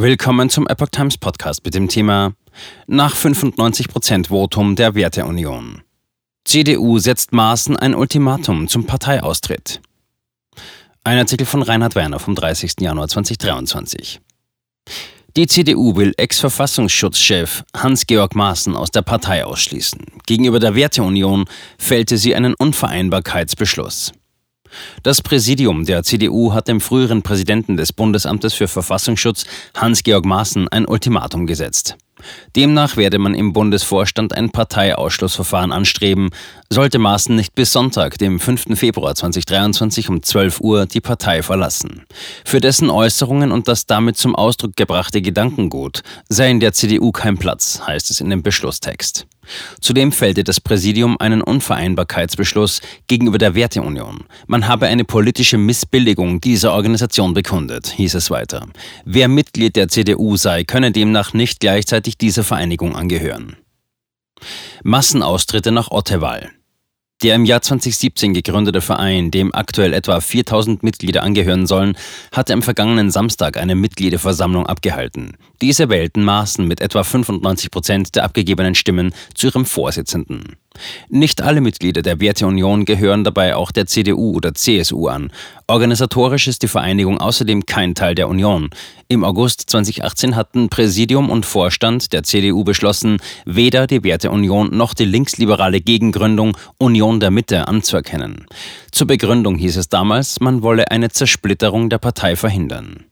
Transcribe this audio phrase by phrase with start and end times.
[0.00, 2.32] Willkommen zum Epoch Times Podcast mit dem Thema
[2.86, 5.82] Nach 95% Votum der Werteunion.
[6.46, 9.82] CDU setzt Maaßen ein Ultimatum zum Parteiaustritt.
[11.04, 12.76] Ein Artikel von Reinhard Werner vom 30.
[12.80, 14.22] Januar 2023.
[15.36, 20.00] Die CDU will Ex-Verfassungsschutzchef Hans-Georg Maaßen aus der Partei ausschließen.
[20.24, 21.44] Gegenüber der Werteunion
[21.76, 24.12] fällte sie einen Unvereinbarkeitsbeschluss.
[25.02, 29.44] Das Präsidium der CDU hat dem früheren Präsidenten des Bundesamtes für Verfassungsschutz
[29.76, 31.96] Hans-Georg Maaßen ein Ultimatum gesetzt.
[32.56, 36.30] Demnach werde man im Bundesvorstand ein Parteiausschlussverfahren anstreben,
[36.68, 38.78] sollte Maaßen nicht bis Sonntag, dem 5.
[38.78, 42.04] Februar 2023 um 12 Uhr die Partei verlassen.
[42.44, 47.38] Für dessen Äußerungen und das damit zum Ausdruck gebrachte Gedankengut sei in der CDU kein
[47.38, 49.26] Platz, heißt es in dem Beschlusstext.
[49.80, 54.24] Zudem fällte das Präsidium einen Unvereinbarkeitsbeschluss gegenüber der Werteunion.
[54.46, 58.66] Man habe eine politische Missbilligung dieser Organisation bekundet, hieß es weiter.
[59.04, 63.56] Wer Mitglied der CDU sei, könne demnach nicht gleichzeitig dieser Vereinigung angehören.
[64.82, 66.50] Massenaustritte nach Ottewal.
[67.22, 71.94] Der im Jahr 2017 gegründete Verein, dem aktuell etwa 4000 Mitglieder angehören sollen,
[72.32, 75.36] hatte am vergangenen Samstag eine Mitgliederversammlung abgehalten.
[75.60, 80.56] Diese wählten Maaßen mit etwa 95 Prozent der abgegebenen Stimmen zu ihrem Vorsitzenden.
[81.08, 85.32] Nicht alle Mitglieder der Werteunion gehören dabei auch der CDU oder CSU an.
[85.66, 88.70] Organisatorisch ist die Vereinigung außerdem kein Teil der Union.
[89.08, 95.04] Im August 2018 hatten Präsidium und Vorstand der CDU beschlossen, weder die Werteunion noch die
[95.04, 98.46] linksliberale Gegengründung Union der Mitte anzuerkennen.
[98.92, 103.09] Zur Begründung hieß es damals, man wolle eine Zersplitterung der Partei verhindern.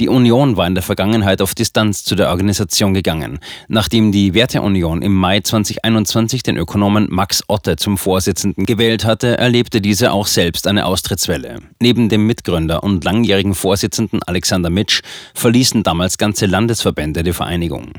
[0.00, 3.38] Die Union war in der Vergangenheit auf Distanz zu der Organisation gegangen.
[3.68, 9.80] Nachdem die Werteunion im Mai 2021 den Ökonomen Max Otte zum Vorsitzenden gewählt hatte, erlebte
[9.80, 11.60] diese auch selbst eine Austrittswelle.
[11.80, 15.02] Neben dem Mitgründer und langjährigen Vorsitzenden Alexander Mitsch
[15.34, 17.92] verließen damals ganze Landesverbände die Vereinigung.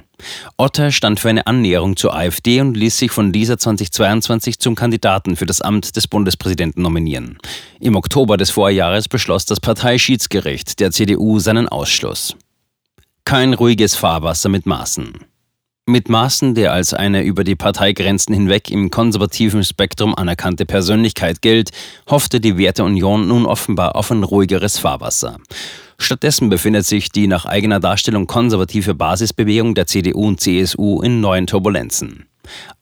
[0.58, 5.36] Otter stand für eine Annäherung zur AfD und ließ sich von dieser 2022 zum Kandidaten
[5.36, 7.38] für das Amt des Bundespräsidenten nominieren.
[7.80, 12.36] Im Oktober des Vorjahres beschloss das Parteischiedsgericht der CDU seinen Ausschluss.
[13.24, 15.26] Kein ruhiges Fahrwasser mit Maßen.
[15.88, 21.70] Mit Maaßen, der als eine über die Parteigrenzen hinweg im konservativen Spektrum anerkannte Persönlichkeit gilt,
[22.10, 25.38] hoffte die Werteunion nun offenbar auf ein ruhigeres Fahrwasser.
[26.00, 31.46] Stattdessen befindet sich die nach eigener Darstellung konservative Basisbewegung der CDU und CSU in neuen
[31.46, 32.26] Turbulenzen.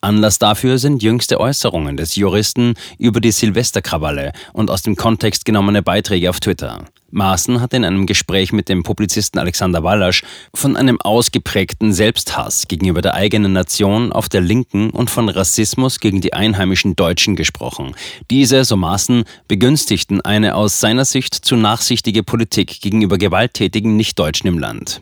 [0.02, 5.82] Anlass dafür sind jüngste Äußerungen des Juristen über die Silvesterkrawalle und aus dem Kontext genommene
[5.82, 6.86] Beiträge auf Twitter.
[7.14, 10.24] Maaßen hat in einem Gespräch mit dem Publizisten Alexander Wallasch
[10.54, 16.22] von einem ausgeprägten Selbsthass gegenüber der eigenen Nation auf der Linken und von Rassismus gegen
[16.22, 17.96] die einheimischen Deutschen gesprochen.
[18.32, 24.58] Diese, so Maaßen, begünstigten eine aus seiner Sicht zu nachsichtige Politik gegenüber gewalttätigen Nichtdeutschen im
[24.58, 25.02] Land.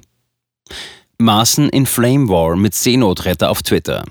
[1.17, 4.03] Maaßen in Flame War mit Seenotretter auf Twitter.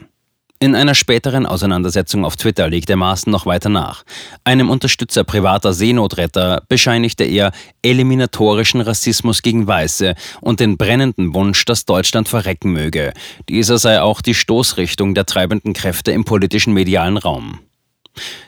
[0.62, 4.04] In einer späteren Auseinandersetzung auf Twitter legte Maaßen noch weiter nach.
[4.44, 11.86] Einem Unterstützer privater Seenotretter bescheinigte er eliminatorischen Rassismus gegen Weiße und den brennenden Wunsch, dass
[11.86, 13.14] Deutschland verrecken möge.
[13.48, 17.60] Dieser sei auch die Stoßrichtung der treibenden Kräfte im politischen medialen Raum.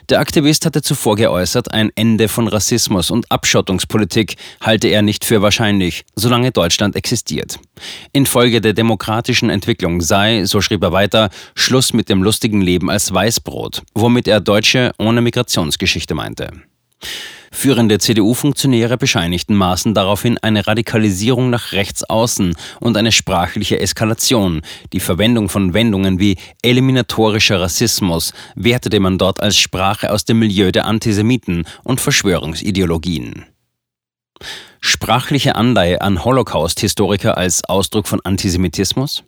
[0.09, 5.41] Der Aktivist hatte zuvor geäußert, ein Ende von Rassismus und Abschottungspolitik halte er nicht für
[5.41, 7.59] wahrscheinlich, solange Deutschland existiert.
[8.11, 13.13] Infolge der demokratischen Entwicklung sei, so schrieb er weiter, Schluss mit dem lustigen Leben als
[13.13, 16.51] Weißbrot, womit er Deutsche ohne Migrationsgeschichte meinte.
[17.55, 24.61] Führende CDU-Funktionäre bescheinigten Maaßen daraufhin eine Radikalisierung nach rechts außen und eine sprachliche Eskalation.
[24.91, 30.71] Die Verwendung von Wendungen wie eliminatorischer Rassismus wertete man dort als Sprache aus dem Milieu
[30.71, 33.45] der Antisemiten und Verschwörungsideologien.
[34.81, 39.23] Sprachliche Anleihe an Holocaust-Historiker als Ausdruck von Antisemitismus?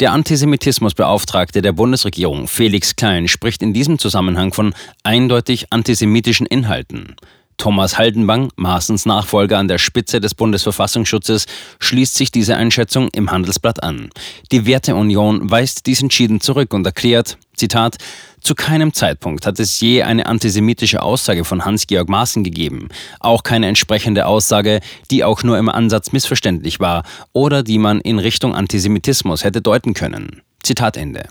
[0.00, 7.16] Der Antisemitismusbeauftragte der Bundesregierung, Felix Klein, spricht in diesem Zusammenhang von eindeutig antisemitischen Inhalten.
[7.56, 11.46] Thomas Haldenbang, Maaßens Nachfolger an der Spitze des Bundesverfassungsschutzes,
[11.78, 14.10] schließt sich diese Einschätzung im Handelsblatt an.
[14.50, 17.98] Die Werteunion weist dies entschieden zurück und erklärt, Zitat,
[18.44, 22.88] zu keinem Zeitpunkt hat es je eine antisemitische Aussage von Hans-Georg Maaßen gegeben,
[23.18, 24.80] auch keine entsprechende Aussage,
[25.10, 29.94] die auch nur im Ansatz missverständlich war oder die man in Richtung Antisemitismus hätte deuten
[29.94, 30.42] können.
[30.62, 31.26] Zitat Ende.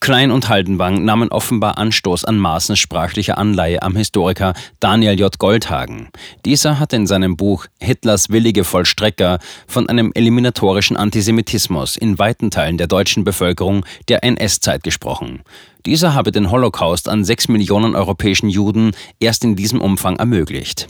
[0.00, 5.38] Klein und Haldenwang nahmen offenbar Anstoß an Maaßens sprachlicher Anleihe am Historiker Daniel J.
[5.38, 6.08] Goldhagen.
[6.44, 12.78] Dieser hat in seinem Buch Hitlers willige Vollstrecker von einem eliminatorischen Antisemitismus in weiten Teilen
[12.78, 15.42] der deutschen Bevölkerung der NS-Zeit gesprochen.
[15.86, 20.88] Dieser habe den Holocaust an sechs Millionen europäischen Juden erst in diesem Umfang ermöglicht.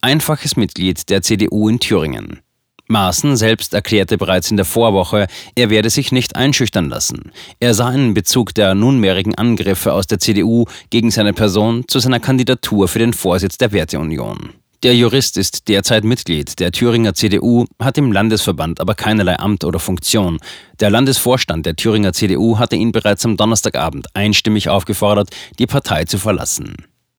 [0.00, 2.40] einfaches Mitglied der CDU in Thüringen.
[2.88, 7.32] Maaßen selbst erklärte bereits in der Vorwoche, er werde sich nicht einschüchtern lassen.
[7.60, 12.20] Er sah einen Bezug der nunmehrigen Angriffe aus der CDU gegen seine Person zu seiner
[12.20, 14.50] Kandidatur für den Vorsitz der Werteunion.
[14.82, 19.78] Der Jurist ist derzeit Mitglied der Thüringer CDU, hat im Landesverband aber keinerlei Amt oder
[19.78, 20.38] Funktion.
[20.80, 25.30] Der Landesvorstand der Thüringer CDU hatte ihn bereits am Donnerstagabend einstimmig aufgefordert,
[25.60, 26.74] die Partei zu verlassen.